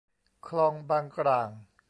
[0.47, 1.49] คลองบางกร่าง